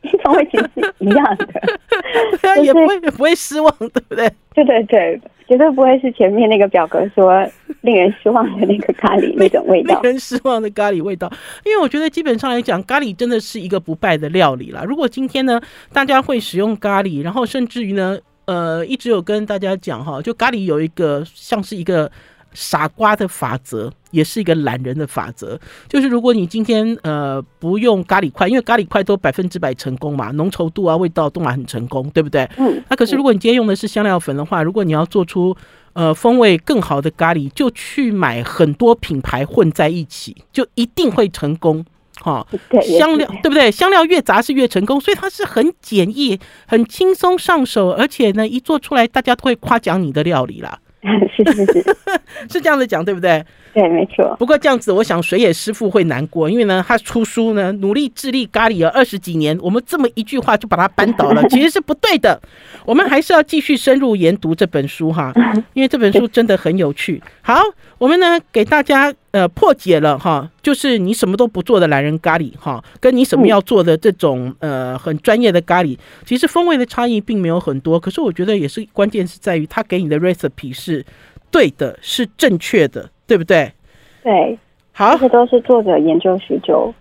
[0.24, 4.32] 风味其实是一样的， 也不会也不会失望，对不对？
[4.54, 7.44] 对对对，绝对不会是前面那个表格说
[7.82, 11.28] 令人失望的那个咖喱那种味道， 令人失望的咖喱味道。
[11.66, 14.84] 因为我觉得基本上来讲，咖喱真的是一个不败的料理啦。
[14.84, 15.60] 如果今天呢，
[15.92, 22.12] 大家会使用咖喱，然后甚至于呢，呃，一直有跟大家讲哈，就咖喱有一个像是一个。
[22.58, 32.50] 傻瓜的法则也是一个懒人的法则，就是如果你今天呃不用咖喱块，因为咖喱块都百分之百成功嘛，浓稠度啊、味道都蛮很成功，对不对？
[32.58, 32.82] 嗯。
[32.88, 35.54] 那可是如果你今天用的是香料粉的话，如果你要做出
[35.92, 41.86] 呃风味更好的咖喱，就去买很多品牌混在一起，就一定会成功。
[42.22, 42.46] 哈，
[42.82, 43.72] 香料对不对？
[43.72, 50.80] 香料越杂是越成功，所以它是很简易、很轻松上手，而且呢，一做出来大家都会夸奖你的料理啦。
[51.38, 51.86] 是是是，
[52.50, 53.46] 是这样子讲，对不对？
[53.76, 54.36] 对，没错。
[54.40, 62.42] 不过这样子，我想水野师傅会难过，因为呢，他出书呢，努力致力咖喱了二十几年，我们这么一句话就把它扳倒了，其实是不对的。
[62.86, 65.32] 我们还是要继续深入研读这本书哈，
[65.74, 67.22] 因为这本书真的很有趣。
[67.42, 67.62] 好，
[68.00, 78.00] 我们呢给大家呃破解了哈，就是你什么都不做的懒人咖喱哈，跟你什么要做的这种呃很专业的咖喱，其实风味的差异并没有很多。
[78.00, 81.06] 可是我觉得也是关键是在于他给你的 recipe 是
[81.52, 83.12] 对的，是正确的。
[83.28, 83.74] 对不对？
[84.22, 84.56] 对，
[84.92, 86.94] 好，这都是作者研究许久，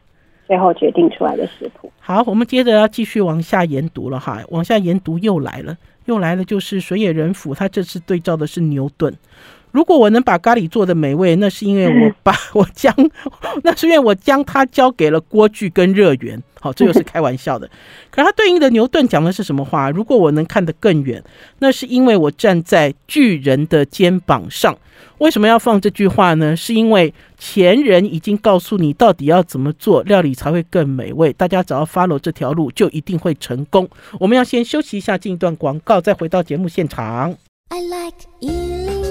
[0.47, 1.93] 最后决定出来的食谱。
[2.01, 9.15] 好，我们接着要继续往下研读了哈，往下研读又来了，又来了，就是水野仁辅，他这次对照的是牛顿。
[9.75, 12.95] 如果我能把咖喱做的美味，那是因为我把 我将，
[13.65, 16.41] 那是因为我将它交给了锅具跟热源。
[16.61, 17.69] 好，这又是开玩笑的。
[18.09, 19.91] 可是它对应的牛顿讲的是什么话？
[19.91, 21.21] 如果我能看得更远，
[21.59, 24.79] 那是因为我站在巨人的肩膀上。
[25.19, 26.57] 为什么要放这句话呢？
[26.57, 31.33] 是因为前人已经告诉你到底要怎么做，料理才会更美味。
[31.33, 33.89] 大家只要 follow 这条路，就一定会成功。
[34.21, 37.35] 我们要先休息一下，进一段广告，再回到节目现场。
[37.71, 39.04] I like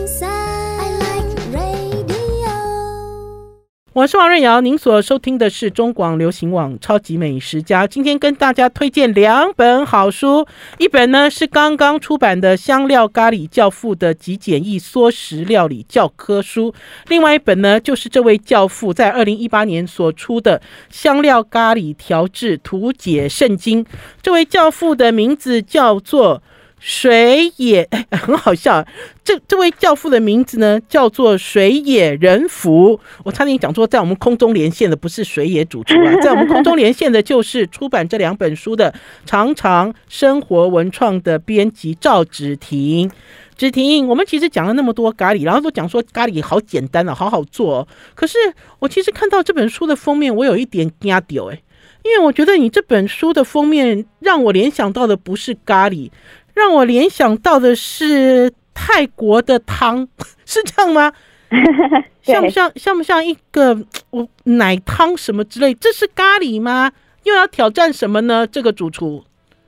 [3.94, 7.84] 我是王瑞瑶，您所收听的是中广流行网《超级美食家》。
[7.88, 10.48] 今天跟大家推荐两本好书，
[10.80, 16.72] 一本呢是刚刚出版的《香料咖喱教父的极简易缩食料理教科书》，
[17.08, 20.58] 另外一本呢就是这位教父在二零一八年所出的
[20.90, 23.86] 《香料咖喱调制图解圣经》。
[24.24, 26.42] 这位教父的名字叫做。
[26.86, 28.86] 水野，哎，很好笑。
[29.24, 33.00] 这这位教父的名字呢，叫做水野仁福。
[33.24, 38.94] 我差点讲说，在我们空中连线的不是水野主厨啊，在我们空中连线的就是出版这两本书的
[39.26, 43.10] 常常生活文创的编辑赵芷婷。
[43.56, 47.88] 芷婷，我们其实讲了那么多咖喱，然后都讲说咖喱好简单啊，好好做哦。
[48.14, 48.38] 可是
[48.80, 51.62] 我其实看到这本书的封面，我有一点惊到哎。
[52.04, 56.12] 因为我觉得你这本书的封面让我联想到的不是咖喱，
[56.54, 60.08] 让我联想到的是泰国的汤，
[60.46, 61.12] 是这样吗？
[62.22, 63.78] 像不像像不像一个
[64.10, 65.74] 我奶汤什么之类？
[65.74, 66.92] 这是咖喱吗？
[67.24, 68.48] 又要挑战什么呢？
[68.48, 69.24] 这个主厨，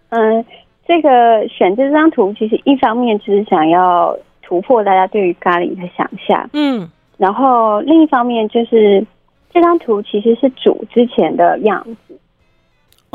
[0.10, 0.43] 嗯，
[0.88, 9.06] 这个选这张图其实一方面就是想要突破大家对于咖喱的想象，嗯，然后另一方面就是
[9.54, 12.17] 这张图其实是煮之前的样子。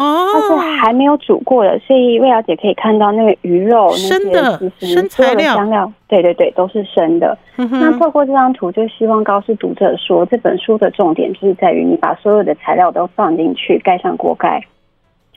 [0.02, 7.36] 哦，它是还没有煮过的，所以魏小姐可以看到那个鱼肉生的那些生材料，香料，对对对，都是生的。
[7.58, 14.64] 嗯、那透过这张图，就希望告诉读者说，这本书的重点就是在于你把所有的材料都放进去，盖上锅盖，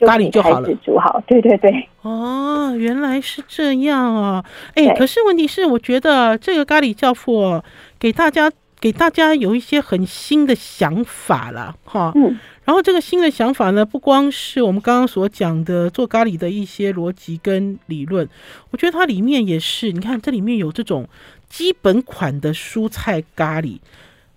[0.00, 1.22] 咖喱就好了，煮好。
[1.26, 1.86] 对对对。
[2.00, 4.42] 哦，原来是这样啊！
[4.74, 7.60] 哎、欸，可是问题是，我觉得这个咖喱教父
[7.98, 8.50] 给大家
[8.84, 12.12] 给大家有一些很新的想法了，哈。
[12.14, 12.38] 嗯。
[12.66, 18.28] 然后这个新的想法呢，不光是我们刚刚所讲的做咖喱的一些逻辑跟理论，
[18.70, 21.08] 我觉得它里面也是，你看这里面有这种
[21.48, 23.78] 基本款的蔬菜咖喱，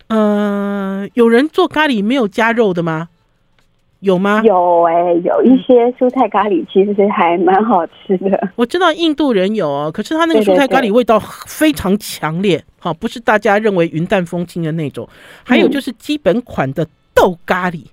[0.07, 3.09] 呃，有人做咖喱没有加肉的吗？
[4.01, 4.41] 有吗？
[4.45, 8.49] 有哎、欸，有一些蔬菜咖喱其实还蛮好吃的。
[8.55, 15.07] 我知道印度人有哦，可是他那个蔬菜咖喱味道非常强烈，哈，不是大家认为云淡风轻的那种。
[15.43, 17.85] 还有就是基本款的豆咖喱。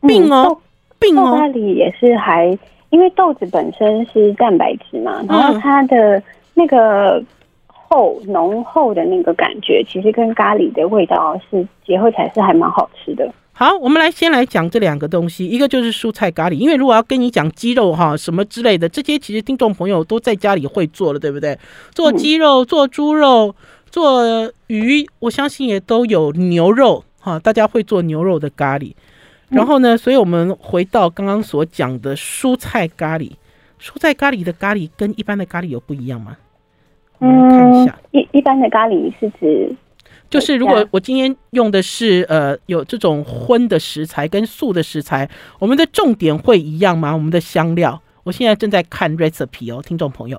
[0.00, 0.58] 病哦，
[0.98, 2.46] 病哦，咖喱也是还，
[2.90, 7.22] 因为豆子本身是蛋白质嘛，然后它的那个
[7.66, 13.32] 厚浓厚的那个感觉，其实跟咖喱的味道是结合起来是还蛮好吃的。
[13.56, 21.56] 好，我们来先来讲这两个东西，一个就是蔬菜咖喱，因为如果要跟你讲鸡肉哈什么之类的，这些其实听众朋友都在家里会做了，对不对？
[21.92, 23.54] 做鸡肉、做猪肉、
[23.86, 28.92] 做鱼，我相信也都有牛肉哈，大家会做牛肉的咖喱。
[29.50, 33.30] 然后呢，所以我们回到刚刚所讲的蔬菜咖喱。
[33.80, 36.36] 蔬菜咖喱的咖喱跟一般的咖喱有不一样吗？
[37.18, 37.96] 我们来看一下。
[38.10, 39.72] 一一般的咖喱是指，
[40.34, 47.12] 就是如果我今天用的是呃有这种荤的食材跟素的食材，我们的重点会一样吗？
[47.12, 50.38] 我们的香料，我现在正在看 recipe 哦，听众朋友。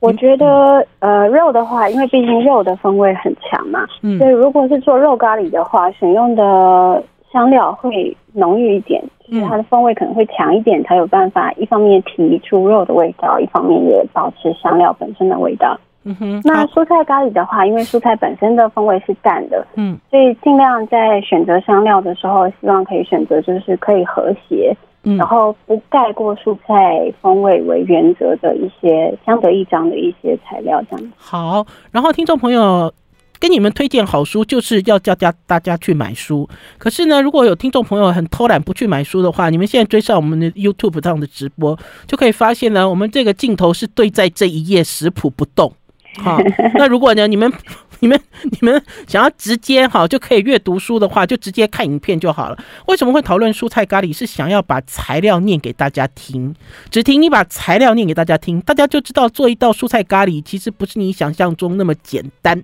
[0.00, 7.02] 我觉得呃肉的话，因为毕竟肉的风味很强嘛，嗯，所以如果是做肉咖喱的话，选用的。
[7.32, 15.80] 香料会浓郁一点，就是它的风味可能会强一点，才有办法一方面提出肉的味道，一方面也保持香料本身的味道。
[16.04, 16.40] 嗯哼。
[16.44, 31.12] 那蔬菜咖喱的话，因为蔬菜本身的风味是淡的，嗯，所以尽量在选择香料的时候，希望可以选择就是可以和谐，嗯，然后不盖过蔬菜风味为原则的一些相得益彰的一些材料，这样。
[31.16, 32.92] 好，然后听众朋友。
[33.40, 36.48] 跟你们推荐好书，就是要叫家大家去买书。
[36.78, 45.72] 可是呢，如果有听众朋友很偷懒不去买书的话，你们现在追上我们的 YouTube 上的直播，就可以发现呢，我们这个镜头是对在这一页食谱不动。
[46.18, 46.38] 好，
[46.74, 47.50] 那如果呢，你们、
[48.00, 52.58] 你们、你们想要直接哈就可以阅读书的话，就直接看影片就好了。
[52.86, 54.12] 为什么会讨论蔬菜咖喱？
[54.12, 56.54] 是想要把材料念给大家听，
[56.90, 62.62] 只听你把材料念给大家听，大家就知道做一道蔬菜咖喱其实不是你想象中那么简单。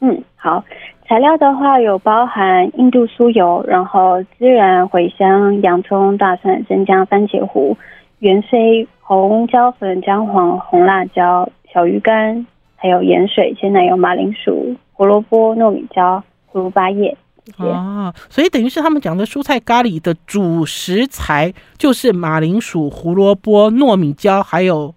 [0.00, 0.62] 嗯，好，
[1.08, 7.76] 材料的话有包含印度酥油，然后孜然、茴香、洋葱、大蒜、生姜、番茄糊、
[8.20, 12.46] 芫荽、红椒粉、姜黄、红辣椒、小鱼干，
[12.80, 17.16] 还有盐水、鲜奶油、马铃薯、胡萝卜、糯米椒、葫芦巴叶
[17.58, 17.70] 哦。
[17.70, 24.94] 啊，所以等于是他们讲的蔬菜咖喱的主食材就是马铃薯、胡萝卜、糯米椒，还有。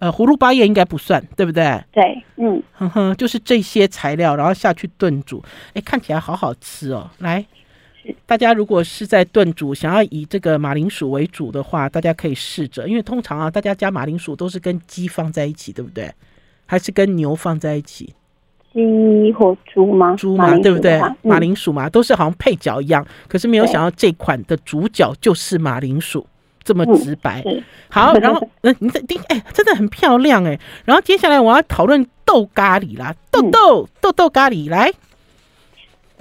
[0.00, 1.82] 呃，葫芦巴叶应该不算，对不对？
[1.90, 5.42] 对，嗯，哼哼，就是这些材料，然后下去炖煮，
[5.72, 7.08] 哎，看起来好好吃哦。
[7.20, 7.42] 来，
[8.26, 16.12] 大家如果是在炖煮，想要以这个马铃薯为主的话，大家可以试着，因为通常啊，大家加马铃薯都是跟鸡放在一起，对不对？
[16.74, 18.12] 还是跟牛放在一起？
[18.72, 20.16] 鸡或猪吗？
[20.18, 21.00] 猪嘛，对不对？
[21.22, 26.26] 马铃薯嘛，都是好像配角一样，可是没有想到这款的主角就是马铃薯。
[26.64, 30.58] 这么直白，嗯、好， 然后，嗯，你这哎，真的很漂亮哎。
[30.86, 34.90] 然后接下来我要讨论豆咖喱啦，豆豆、嗯、豆豆咖喱来。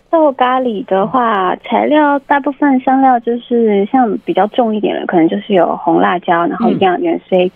[0.10, 7.50] 豆咖喱的话，材料大部分香料就是像比较重一点的，可能就是有红辣椒，然后一样元荽，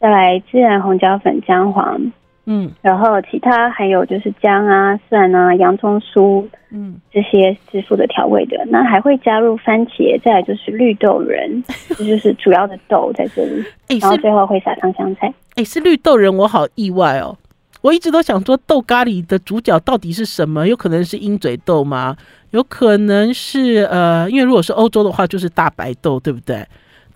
[0.00, 2.12] 再来孜然、红椒粉、姜黄。
[2.50, 11.62] 嗯，然后其他还有就是姜啊、蒜啊、洋葱酥，嗯，这些支付的调味的，那还会加入番茄，再来就是绿豆仁，
[11.94, 13.62] 这就是主要的豆在这里，
[14.00, 15.30] 然后最后会撒上香菜。
[15.56, 17.36] 哎，是绿豆仁，我好意外哦。
[17.82, 20.66] 我一直都想说，豆咖喱的主角到底是什么？
[20.66, 22.16] 有可能是鹰嘴豆吗？
[22.52, 26.66] 有可能是呃，因为如果是欧洲的话，就是大白豆，对不对？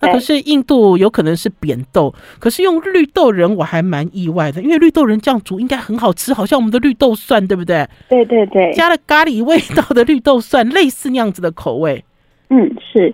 [0.05, 7.87] 那可是印度有可能是扁豆，可是用绿豆仁我还蛮意外的，因为绿豆仁这样煮应该很好吃，好像我们的绿豆蒜，对不对？
[8.09, 12.03] 对对对，加了咖喱味道的绿豆蒜，类似那样子的口味。
[12.49, 13.13] 嗯，是。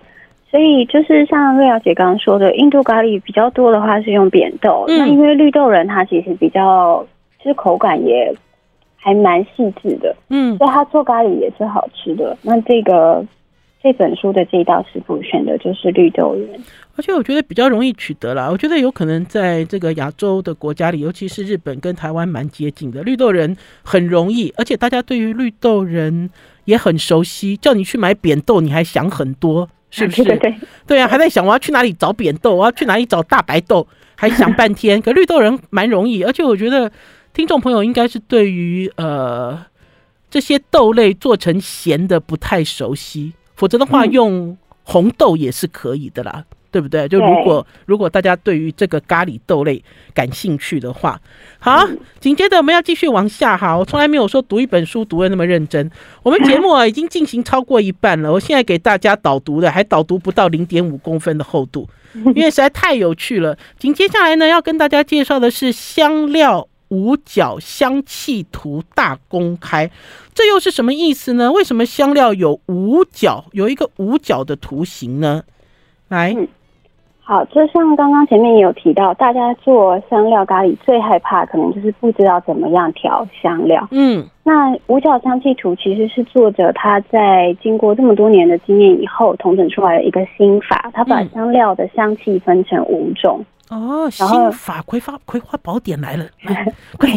[0.50, 7.06] 所以就是像瑞瑶姐刚刚说的，印度咖喱比较多的话是用扁豆，嗯、那因为绿豆仁它其实比较，
[7.40, 8.34] 其实口感也
[8.96, 12.36] 还蛮细致的，嗯，所以它做咖喱也是好吃的。
[12.42, 13.24] 那这个
[13.82, 16.60] 这本书的这一道食谱选的就是绿豆仁，
[16.96, 18.48] 而且我觉得比较容易取得啦。
[18.50, 26.28] 我觉得有可能在这个亚洲的国家里，尤其是日本跟台湾蛮接近的，绿豆仁很容易，而且大家对于绿豆仁
[26.66, 27.56] 也很熟悉。
[27.56, 29.68] 叫你去买扁豆，你还想很多。
[29.92, 30.22] 是不是？
[30.28, 30.54] 对对，
[30.86, 35.02] 对啊，还在想我要去哪里找扁豆，我要去哪里找大白豆，还想半天。
[35.02, 36.92] 可绿豆仁蛮容易，而且我觉得
[37.32, 39.66] 听众朋友应该是对于呃
[40.30, 46.44] 这些豆类做成咸的不太熟悉，否则的话用红豆也是可以的啦。
[46.72, 47.08] 对不对？
[47.08, 49.82] 就如果如果大家对于这个咖喱豆类
[50.14, 51.20] 感兴趣的话，
[51.58, 51.84] 好，
[52.20, 53.76] 紧接着我们要继续往下哈。
[53.76, 55.90] 我从来没有说读一本书读的那么认真。
[56.22, 63.58] 我们节目啊已经进行超过一半了， 我现在给大家导读的还导读不到零点五公分的厚度， 因为实在太有趣了。
[63.76, 69.90] 紧接下来呢，要跟大家介绍的是香料五角香气图大公开，
[70.34, 71.50] 这又是什么意思呢？
[71.50, 75.42] 为什么香料有五角，有一个五角的图形呢？
[76.08, 76.36] 来。
[77.22, 83.86] 好，就像刚刚前面也有提到，大家做香料咖喱最害怕可能就是不知道怎么样调香料。
[83.92, 93.44] 嗯，那五角香气图其实是作者他在经过这么多年的经验以后统整出来的一个心法，他把香料的香气分成五种。
[93.70, 96.26] 哦，新法葵花葵花宝典来了。
[97.00, 97.10] 对，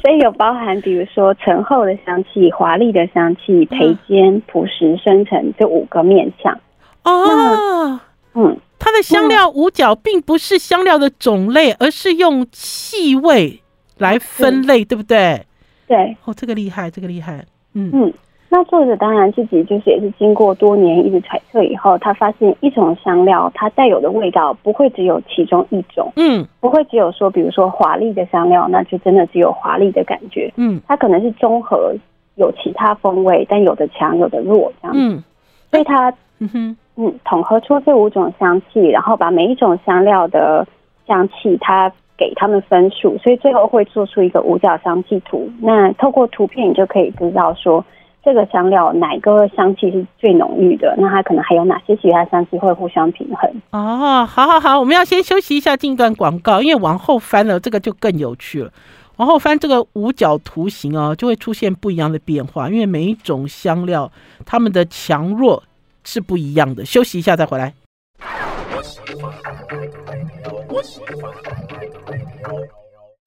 [0.00, 6.58] 所以有包含比如说醇厚的香气、华丽的香气、培煎、朴实、深沉这五个面向。
[7.04, 8.00] 哦，
[8.34, 8.56] 嗯。
[8.84, 13.62] 它的香料五角并不是香料的种类，而是用气味
[13.96, 15.46] 来分类，对不对？
[15.86, 17.44] 对，哦，这个厉害，这个厉害。
[17.74, 18.12] 嗯嗯，
[18.54, 31.94] 那作者当然自己就是也是经过多年一直揣测以后，他发现一种香料它带有的味道不会只有其中一种，嗯，不会只有说，比如说华丽的香料，那就真的只有华丽的感觉，嗯，它可能是综合
[32.34, 35.24] 有其他风味，但有的强，有的弱，这样子，嗯，
[35.70, 36.76] 所以它，嗯哼。
[36.96, 40.66] 嗯，统合出这五种香气，然后把每一种香料的
[41.06, 45.48] 香气，它给他们分数，所以最后会做出一个五角香气图。
[45.62, 47.82] 那透过图片，你就可以知道说
[48.24, 53.50] 这个香料哪个香气是最浓郁的，那它可能还有哪些其他香气会互相平衡。
[53.70, 58.70] 哦，好好好，我们要先休息一下，进一段广告，因为往后翻了这个就更有趣了。
[59.16, 64.10] 往后翻这个五角图形哦，就会出现不一样的变化，因为每一种香料
[64.46, 65.62] 它们的强弱。
[66.04, 67.72] 是不一样的，休息一下再回来。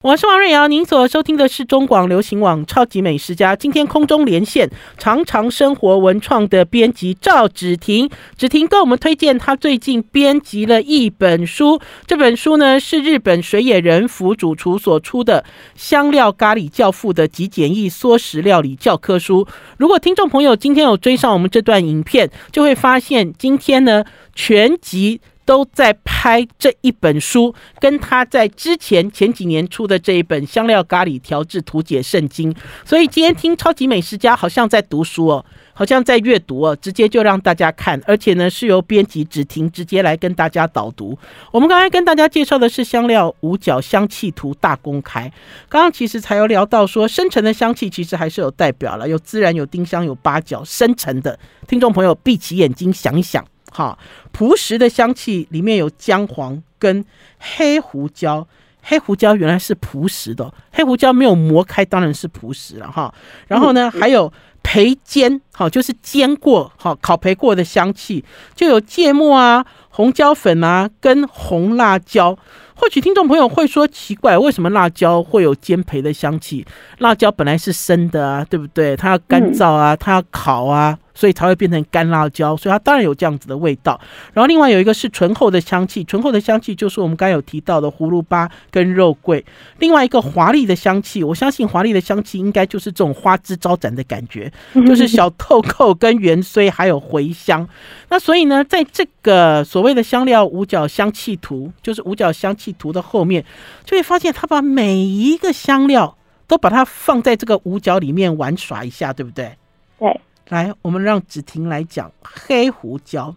[0.06, 3.56] 我是王瑞瑶，您所收听的是中广流行网《超级美食家》。
[3.58, 11.80] 今天空中连线常常生活文创的编辑赵芷婷，芷婷跟我们推荐她最近编辑了一本书。
[12.06, 19.44] 这本书呢是日本水野仁福主厨所出的《香料咖喱教父的极简易缩食料理教科书》。
[19.76, 24.04] 如果听众朋友今天有追上我们这段影片，就会发现今天呢
[24.36, 25.20] 全集。
[25.46, 32.52] 都在拍这一本书，跟他在之前前几年出的这一本《香料咖喱调制图解圣经》，
[32.84, 41.16] 所以今天听超级美食家好像在读书哦，好像在阅读哦，直接就让大家看，而且呢是由编辑只听直接来跟大家导读。
[41.52, 45.32] 我们刚才跟大家介绍的是香料五角香气图大公开，
[45.68, 53.44] 刚刚其实才有聊到说深沉的香气其实还是有代表了，有孜然、有丁香、有八角，深沉的听众朋友闭起眼睛想一想。
[53.70, 53.98] 好，
[54.32, 57.04] 朴实的香气里面有姜黄跟
[57.38, 58.46] 黑胡椒，
[58.82, 63.12] 黑胡椒原来是朴实的，黑胡椒没有磨开，当然是朴实了哈。
[63.48, 68.24] 然后呢，还有培煎，好，就是煎过，好，烤培过的香气，
[68.54, 72.38] 就有芥末啊、红椒粉啊跟红辣椒。
[72.78, 76.64] 或许听众朋友会说奇怪，为什么辣椒会有煎培的香气？
[76.98, 78.94] 辣椒本来是生的啊，对不对？
[78.96, 80.98] 它要干燥啊，它要烤啊。
[81.16, 83.98] 所以才会变成干辣椒，所以它当然有这样子的味道。
[84.34, 89.44] 然后另外有一个是醇厚的香气，醇厚的香气就是我们刚有提到的葫芦巴跟肉桂。
[89.78, 97.66] 另外一个华丽的香气，我相信华丽的香气应该就是这种花枝招展的感觉，就是小豆蔻跟芫荽 还有茴香。
[98.10, 103.42] 那所以呢，在这个所谓的香料五角香气图，就是五角香气图的后面，
[103.84, 109.50] 就会发现他把每一个香料都把它放在这个五角里面玩耍一下，对不对？
[109.98, 110.20] 对。
[110.48, 113.34] 来，我们让子婷来讲黑胡椒。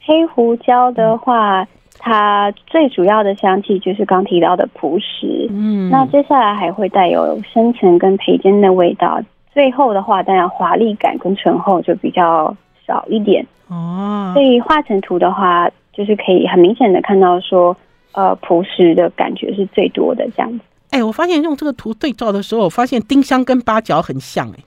[0.00, 5.48] 黑胡椒的话，嗯、它最主要的香气就是刚提到的朴实。
[5.50, 5.90] 嗯。
[5.90, 9.20] 那接下来还会带有深沉跟培根的味道。
[9.52, 13.44] 最后的话，当然华丽感跟醇厚就比较少一点。
[13.66, 14.30] 哦。
[14.32, 17.76] 所以画成图的话，就是可以很明显的看到说，
[18.12, 20.60] 呃，朴实的感觉是最多的这样子。
[20.90, 24.64] 哎、欸，我发现用这个图对照的时候，我发现丁香跟八角很像、欸。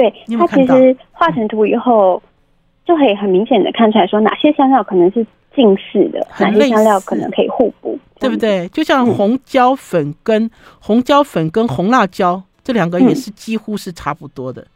[0.00, 0.10] 哎。
[0.26, 2.22] 对，它其实画成图以后，
[2.84, 8.68] 就可以很明显的看出来说哪些香料可能是近似的，哪些香料可能可以互补，对不对？
[8.68, 14.66] 就像红椒粉跟、嗯、红椒粉跟红辣椒这两个也是几乎是差不多的。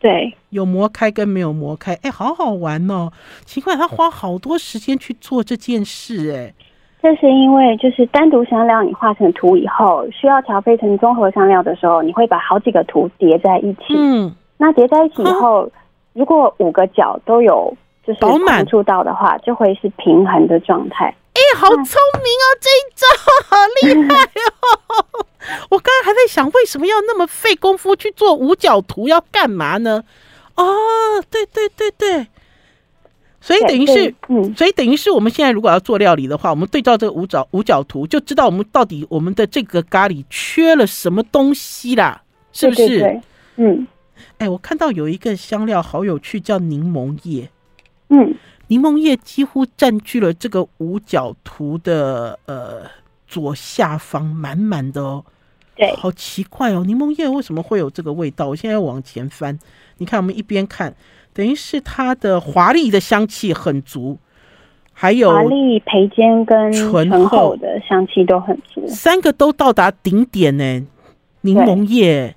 [0.00, 3.10] 对、嗯，有磨开跟没有磨开，哎，好好玩哦！
[3.44, 6.52] 奇怪，他花好多时间去做这件事，哎，
[7.00, 14.34] 这是因为就是单独香料你画成图以后，需要调配成综合香料的时候，你会把好几个图叠在一起，嗯。
[14.56, 15.70] 那叠在一起以后，
[16.12, 17.74] 如果五个角都有
[18.06, 21.06] 就是碰触到的话，就会是平衡的状态。
[21.34, 23.06] 哎、欸，好聪明哦，这一招
[23.48, 25.24] 好厉害哦！
[25.70, 29.08] 我刚刚还在想，为什么要那么费功夫去做五角图？
[29.08, 30.04] 要干嘛呢？
[30.56, 30.64] 哦，
[31.30, 32.26] 对对对对，
[33.40, 42.22] 所以等于是，嗯，所以等于是我们现在如果要做料理的话，我们对照这个五角五角图，就知道我们到底我们的这个咖喱缺了什么东西啦，
[42.52, 42.86] 是不是？
[42.86, 43.20] 对对对，
[43.56, 43.86] 嗯。
[44.42, 47.48] 哎，我看到有一个香料好有趣，叫柠檬叶。
[48.08, 48.34] 嗯，
[48.66, 52.82] 柠檬叶几乎占据了这个五角图的呃
[53.28, 55.24] 左下方，满满的哦。
[55.76, 58.48] 对，好奇怪哦，柠檬叶为什么会有这个味道？
[58.48, 59.56] 我现在要往前翻，
[59.98, 60.92] 你看，我们一边看，
[61.32, 64.18] 等于是它的华丽的香气很足，
[64.92, 70.84] 还有华丽培根跟醇厚的香气都很足，三个都到达顶点呢。
[71.42, 72.34] 柠檬叶。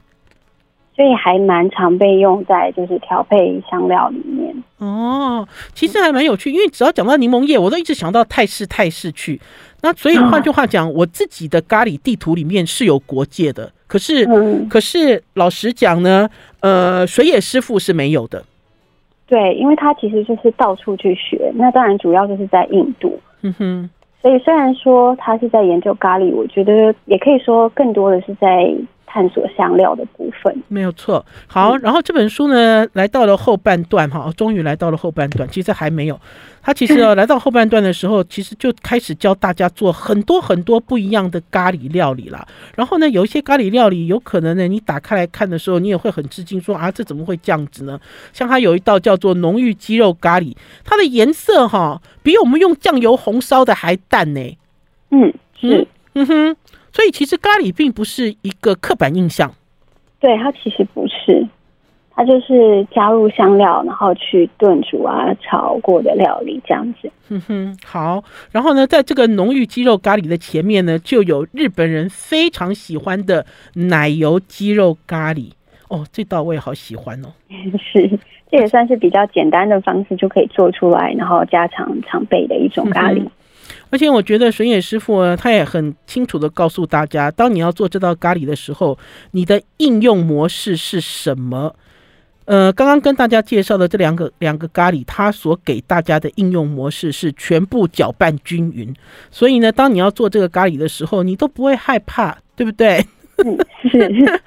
[0.95, 9.41] 所以还蛮常被用在就是调配香料里面哦，其实还蛮有趣，因为只要讲到柠檬叶，我都一直想到泰式泰式去。
[9.81, 16.29] 那所以换句话讲，我自己的咖喱地图里面是有国界的，可是、嗯、可是老实讲呢，
[16.61, 18.43] 呃，水野师傅是没有的。
[19.27, 23.19] 对，因为他其实就是到处去学，那当然主要就是在印度。
[23.41, 23.89] 嗯哼，
[24.21, 28.73] 所以虽然说他是在研究咖喱，我觉得也可以说更多的是在。
[29.15, 31.25] 探索香料的部分没有错。
[31.47, 35.47] 好，然后这本书呢，来到了后半段哈，终于来到了后半段。
[35.47, 36.19] 其实还没有，
[36.61, 42.45] 他其实要 来到后半段的时候，其实就开始教大家做很多很多不一样的咖喱料理啦。
[42.75, 47.97] 然后呢，有一些咖喱料理，有可能呢，你打开来看的时候，你也会很吃惊，说啊，这怎么会这样子呢？
[48.33, 50.53] 像它有一道叫做浓郁鸡肉咖喱，
[50.83, 54.57] 它的颜色哈，比我们用酱油红烧的还淡呢。
[55.11, 56.57] 嗯，是，嗯哼。
[56.95, 59.51] 所以其实咖喱并不是一个刻板印象，
[60.17, 61.45] 对，它其实不是，
[62.11, 67.11] 它就是加入香料然后去炖煮啊炒过的料理这样子。
[67.27, 75.51] 哼哼，好，然后呢，在这个浓郁鸡肉咖喱的前面呢，就有日本人非常喜欢的奶油鸡肉咖喱。
[75.89, 77.27] 哦，这道我也好喜欢哦。
[77.91, 78.09] 是，
[78.49, 83.21] 这也算是比较简单的方式就可以做出来，然后家常常备的一种咖喱。
[83.89, 88.97] 而且我觉得水野师傅呢，他也很清楚的告诉大家，当你要做这道咖喱的时候，
[89.31, 91.75] 你的应用模式是什么？
[92.45, 98.93] 呃，刚刚跟大家介绍的这两个两个咖喱，它所给大家的应用模式是全部搅拌均匀。
[99.31, 103.03] 所以呢，当你要做这个咖喱的时候，你都不会害怕，对不对？
[103.43, 103.57] 嗯，
[103.89, 103.97] 是。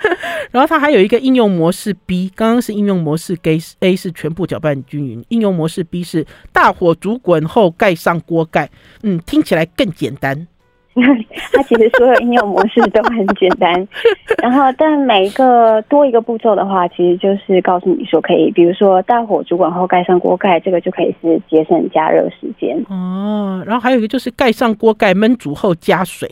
[0.50, 8.70] 然后它还有一个应用模式 B，刚刚是应用模式 A，A 是全部搅拌均匀，应用模式 B 是大火煮滚后盖上锅盖。
[9.02, 10.46] 嗯，听起来更简单。
[11.52, 13.86] 它其实所有应用模式都很简单，
[14.42, 22.84] 然后但每一个多一个步骤的话，其实就是告诉你说可以，比如说大火煮滚后盖上锅盖，这个就可以是节省加热时间。
[22.88, 26.28] 哦，然后还有一个就是盖上锅盖焖煮后加水。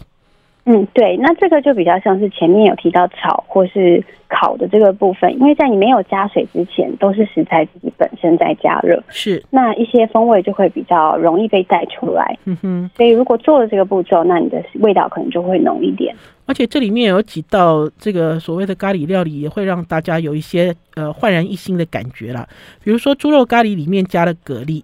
[0.69, 12.37] 嗯，对，那这个就比较像是前面有提到炒或是烤的这个部分，因为在你没有加水之前，都是食材自己本身在加热，是那一些风味就会比较容易被带出来。
[12.47, 16.13] 嗯哼，所以如果做了这个步骤，那你的味道可能就会浓一点。
[16.47, 22.45] 而且这里面有几道这个所谓的咖喱料理，也会让大家有一些呃焕然一新的感觉啦，
[22.83, 24.83] 比如说猪肉咖喱里面加了蛤蜊。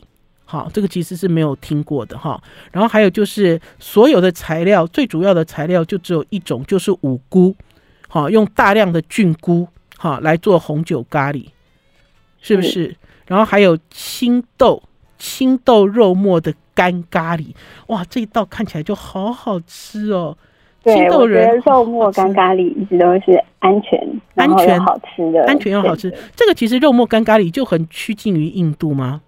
[0.53, 2.39] 好，这个其实是没有听过的哈。
[2.73, 7.55] 然后还有就是所有的材料，最主要的材料就只有一种，就是五菇。
[8.07, 11.47] 好，用大量的菌菇哈来做红酒咖喱，
[12.43, 12.89] 是不是？
[12.89, 12.97] 嗯、
[13.29, 14.83] 然后还有青豆，
[15.17, 17.55] 青豆肉末的干咖喱。
[17.87, 20.37] 哇，这一道看起来就好好吃哦。
[20.85, 23.99] 青豆仁肉末干咖喱一直都是安全、
[24.35, 26.15] 安全好吃的，安全又好吃。
[26.37, 29.23] 这个其实肉末干咖喱就很趋近于印度吗？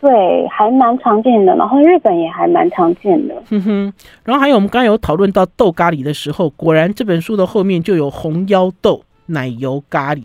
[0.00, 3.34] 对，还蛮常见的，然后日本也还蛮常见的。
[3.50, 3.92] 哼哼，
[4.24, 10.24] 然后还有我们刚刚有讨论到豆咖喱的时候，果然这本书的后面就有红腰豆奶油咖喱。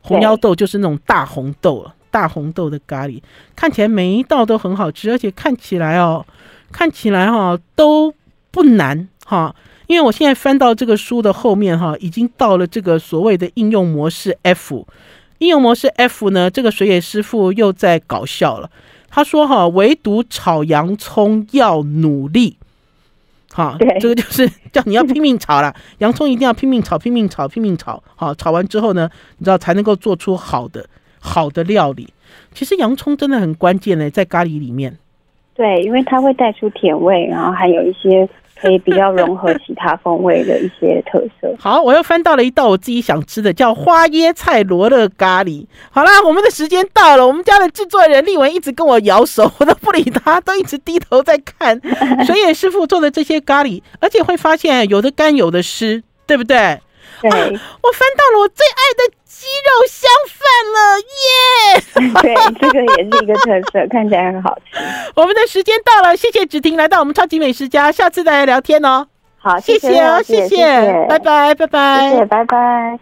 [0.00, 3.20] 红腰豆就是那种大红豆啊，大红豆的咖喱，
[3.54, 6.24] 看起来每一道都很好吃，而且看起来哦，
[6.72, 8.14] 看起来哈、哦、都
[8.50, 9.54] 不难哈。
[9.86, 14.86] 因为我现在翻到这个书的后面哈，已经到了这个所谓的应用模式 F。
[15.38, 18.70] 应用模式 F 呢，这个水野师傅又在搞笑了。
[19.14, 22.56] 他说：“哈，唯独炒洋葱要努力，
[23.52, 29.08] 哈，对这个就是叫你要拼命炒了， 洋葱一定要拼命炒，拼命炒，拼命炒，好，炒完之后呢，
[29.38, 30.84] 你知道才能够做出好的
[31.20, 32.12] 好的料理。
[32.52, 34.98] 其实洋葱真的很关键呢，在咖喱里面，
[35.54, 38.28] 对，因为它会带出甜味，然后还有一些。”
[38.60, 41.54] 可以比较融合其他风味的一些特色。
[41.58, 45.66] 好，我又翻到了一道我自己想吃的，叫花椰菜罗勒咖喱。
[45.90, 47.26] 好啦，我们的时间到了。
[47.26, 51.80] 我们家的制作人丽文一直跟我摇手，我都不理他，都一直低头在看
[52.24, 56.78] 水野师傅做的这些咖喱，而且会发现有的干有的湿，对不对？
[57.30, 60.42] 对、啊，我翻到了我最爱的鸡肉香饭
[60.74, 61.32] 了，耶、
[61.94, 62.20] yeah!
[62.22, 64.78] 对，这个也是一个特色， 看起来很好吃。
[65.14, 69.06] 我们的时间到了，谢谢芷婷来到我们超级美食家，下次再来聊天哦。
[69.38, 72.98] 好，谢谢哦，谢谢，谢谢，拜拜，拜拜，谢谢，拜拜。